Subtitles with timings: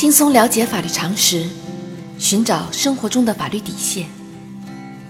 [0.00, 1.46] 轻松了解法律常识，
[2.18, 4.08] 寻找生活中的法律底线，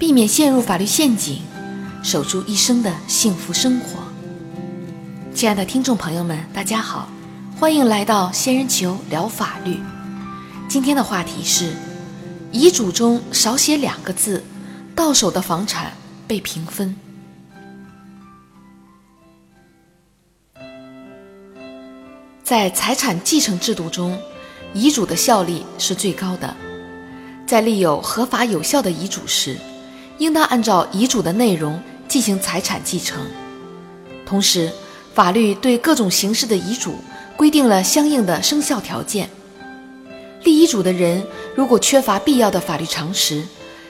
[0.01, 1.43] 避免陷入法律陷阱，
[2.03, 4.03] 守住一生的幸福生活。
[5.33, 7.09] 亲爱的听众朋友们，大家好，
[7.57, 9.79] 欢迎来到仙人球聊法律。
[10.69, 11.73] 今天的话题是：
[12.51, 14.43] 遗嘱中少写两个字，
[14.97, 15.93] 到手的房产
[16.27, 16.97] 被平分。
[22.43, 24.19] 在财产继承制度中，
[24.73, 26.55] 遗嘱的效力是最高的。
[27.47, 29.57] 在立有合法有效的遗嘱时，
[30.19, 33.27] 应当按照遗嘱的内容进行财产继承。
[34.25, 34.71] 同时，
[35.15, 36.95] 法律对各种形式的遗嘱
[37.37, 39.29] 规定了相应的生效条件。
[40.45, 41.23] 立遗嘱的人
[41.55, 43.43] 如果缺乏必要的法律常识，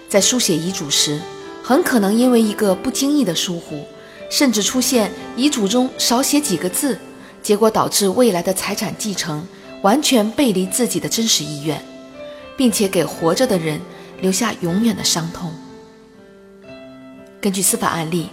[0.08, 1.20] 在书写遗嘱时，
[1.62, 3.84] 很可能因为一个不经意的疏忽，
[4.30, 6.98] 甚至出现遗嘱中少写几个字。
[7.42, 9.46] 结果导致未来的财产继承
[9.82, 11.82] 完全背离自己的真实意愿，
[12.56, 13.80] 并且给活着的人
[14.20, 15.52] 留下永远的伤痛。
[17.40, 18.28] 根据司法案例，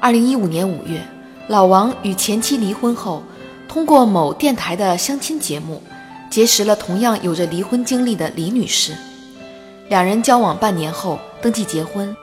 [0.00, 1.02] 二零一五年五月，
[1.48, 3.22] 老王与前妻离婚后，
[3.68, 5.82] 通过某电台的相亲节目，
[6.30, 8.94] 结识了同样有着离婚经历的李女士。
[9.88, 12.16] 两人交往半年后登记结婚。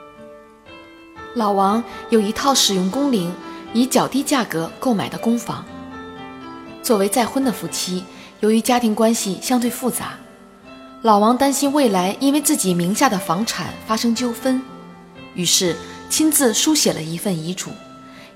[1.34, 3.32] 老王有一套使用工龄、
[3.72, 5.64] 以较低价格购买的公房。
[6.82, 8.02] 作为再婚的夫妻，
[8.40, 10.14] 由于家庭关系相对复杂，
[11.02, 14.62] 老王担心未来因为自己名下的房产发生纠纷，
[15.34, 15.76] 于是
[16.08, 17.68] 亲自书写了一份遗嘱，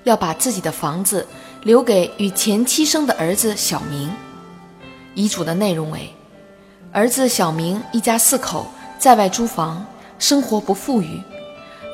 [0.03, 1.25] 要把自己的房子
[1.63, 4.11] 留给与前妻生的儿子小明。
[5.15, 6.13] 遗嘱的内容为：
[6.91, 8.67] 儿子小明一家四口
[8.99, 9.83] 在外租房，
[10.19, 11.19] 生活不富裕，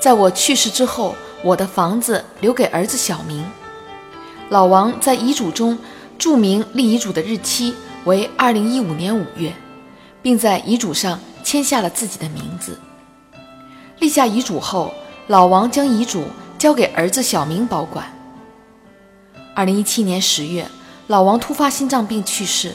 [0.01, 1.15] 在我去世之后，
[1.45, 3.45] 我的房子留给儿子小明。
[4.49, 5.79] 老王在遗嘱中。
[6.17, 7.73] 注明立遗嘱的日期
[8.05, 9.53] 为二零一五年五月，
[10.21, 12.79] 并在遗嘱上签下了自己的名字。
[13.99, 14.93] 立下遗嘱后，
[15.27, 16.25] 老王将遗嘱
[16.57, 18.05] 交给儿子小明保管。
[19.53, 20.67] 二零一七年十月，
[21.07, 22.73] 老王突发心脏病去世，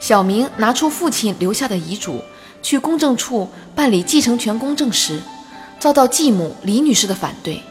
[0.00, 2.22] 小明拿出父亲留下的遗嘱
[2.62, 5.20] 去公证处办理继承权公证时，
[5.78, 7.62] 遭到继母李女士的反对。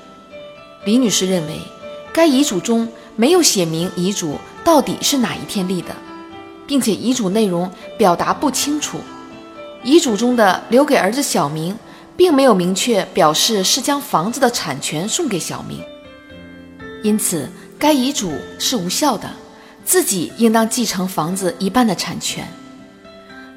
[0.85, 1.59] 李女士认为，
[2.11, 4.37] 该遗嘱中没有写明遗嘱。
[4.63, 5.95] 到底是哪一天立的，
[6.67, 8.99] 并且遗嘱内容表达不清楚。
[9.83, 11.75] 遗嘱中的留给儿子小明，
[12.15, 15.81] 并没有明确表示是将房子的产权送给小明，
[17.01, 19.29] 因此该遗嘱是无效的，
[19.85, 22.47] 自己应当继承房子一半的产权。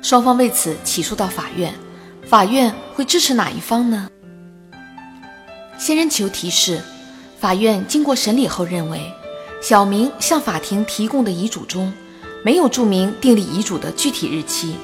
[0.00, 1.75] 双方为此起诉到法院，
[2.25, 4.09] 法院会支持哪一方呢？
[5.78, 6.81] 仙人球提示：
[7.38, 9.00] 法院经过审理后认为。
[9.62, 11.92] 小明向法庭提供的遗嘱中，
[12.42, 14.74] 没有注明订立遗嘱的具体日期，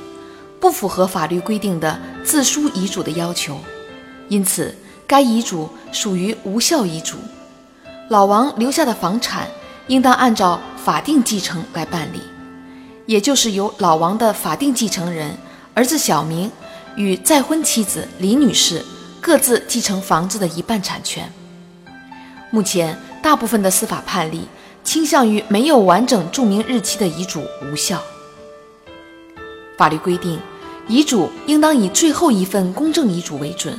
[0.60, 3.58] 不符合法律规定的自书遗嘱的要求，
[4.28, 4.74] 因此
[5.06, 7.16] 该遗嘱属于无效遗嘱。
[8.08, 9.48] 老王留下的房产
[9.86, 12.20] 应当按照法定继承来办理，
[13.06, 15.34] 也就是由老王的法定继承人
[15.72, 16.50] 儿子小明
[16.94, 18.84] 与再婚妻子李女士
[19.20, 21.32] 各自继承房子的一半产权。
[22.50, 24.46] 目前，大部分的司法判例。
[24.86, 28.00] 倾向于没有完整注明日期的遗嘱无效。
[29.76, 30.38] 法律规定，
[30.86, 33.76] 遗嘱应当以最后一份公证遗嘱为准，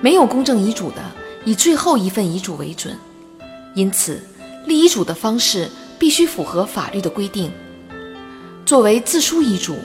[0.00, 0.96] 没有公证遗嘱的，
[1.44, 2.96] 以最后一份遗嘱为准。
[3.74, 4.18] 因此，
[4.64, 5.68] 立遗嘱的方式
[5.98, 7.52] 必须符合法律的规定。
[8.64, 9.76] 作为自书遗嘱，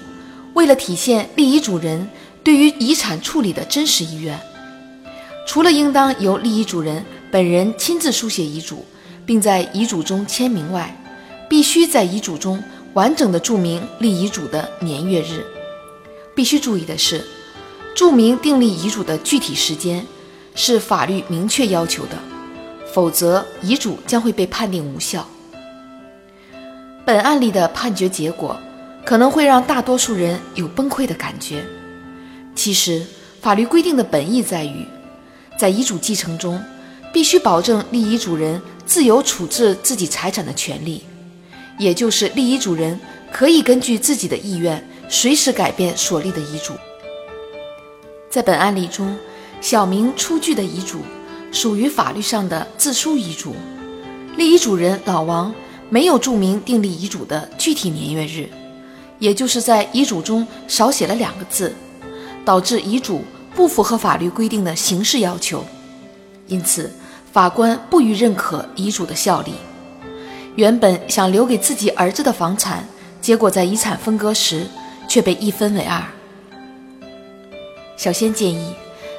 [0.53, 2.07] 为了体现立遗嘱人
[2.45, 4.39] 对于遗产处理的真实意愿，
[5.45, 8.85] 除了应当由立遗嘱人本人亲自书写遗嘱。
[9.25, 10.95] 并在遗嘱中签名外，
[11.49, 12.63] 必须在遗嘱中
[12.93, 15.45] 完整的注明立遗嘱的年月日。
[16.35, 17.25] 必须注意的是，
[17.95, 20.05] 注明订立遗嘱的具体时间
[20.53, 22.17] 是法律明确要求的，
[22.93, 25.27] 否则遗嘱将会被判定无效。
[27.05, 28.57] 本案例的判决结果
[29.05, 31.63] 可能会让大多数人有崩溃的感觉。
[32.55, 33.05] 其实，
[33.41, 34.85] 法律规定的本意在于，
[35.57, 36.61] 在遗嘱继承中，
[37.15, 38.61] 必须保证立遗嘱人。
[38.85, 41.01] 自由处置自己财产的权利，
[41.79, 42.99] 也就是立遗嘱人
[43.31, 46.73] 可以根据自己的意愿随时改变所立的遗嘱。
[48.29, 49.17] 在本案例中，
[49.59, 50.99] 小明出具的遗嘱
[51.51, 53.55] 属于法律上的自书遗嘱，
[54.37, 55.51] 立遗嘱人老王
[55.89, 58.47] 没有注明订立遗嘱的具体年月日，
[59.17, 61.73] 也就是在遗嘱中少写了两个字，
[62.45, 63.23] 导致遗嘱
[63.55, 65.65] 不符合法律规定的形式要求，
[66.45, 66.91] 因此。
[67.35, 69.55] 法官不予认可遗嘱的效力。
[70.55, 72.87] 原本想留给自己儿子的房产，
[73.21, 74.65] 结果在遗产分割时，
[75.05, 76.01] 却被一分为二。
[77.97, 78.73] 小仙建议，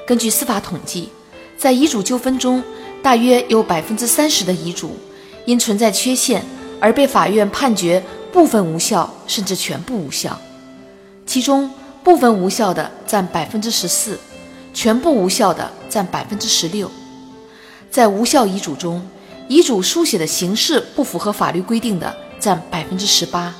[0.06, 1.10] 根据司法统计，
[1.58, 2.64] 在遗嘱纠纷中，
[3.02, 4.96] 大约有百分之三十的遗嘱
[5.44, 6.42] 因存在缺陷
[6.80, 8.02] 而被法院判决
[8.32, 10.40] 部分无效，甚至全部无效。
[11.26, 11.70] 其中，
[12.02, 14.19] 部分无效的占百分之十四，
[14.72, 16.90] 全部无效的占百分之十六。
[17.90, 19.06] 在无效遗嘱中，
[19.48, 23.54] 遗嘱书写的形式不符合法律规定的占百分之十八，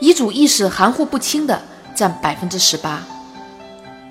[0.00, 1.60] 遗嘱意思含糊不清的
[1.94, 3.04] 占百分之十八。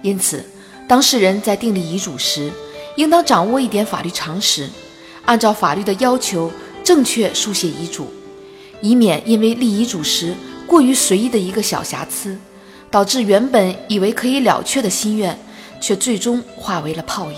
[0.02, 0.44] 因此，
[0.88, 2.52] 当事人在订立遗嘱时，
[2.96, 4.70] 应当掌握一点法律常识，
[5.26, 6.52] 按照法律的要求
[6.84, 8.12] 正确书写遗嘱，
[8.82, 10.34] 以免因为立遗嘱时
[10.66, 12.38] 过于随意的一个小瑕疵，
[12.92, 15.38] 导致原本以为可以了却的心愿，
[15.80, 17.38] 却最终化为了泡影。